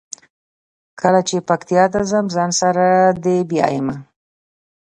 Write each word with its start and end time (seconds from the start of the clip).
کله 1.01 1.19
چې 1.27 1.35
پکتیا 1.47 1.83
ته 1.93 1.99
ځم 2.09 2.25
ځان 2.35 2.51
سره 2.61 2.85
دې 3.23 3.37
بیایمه. 3.49 3.95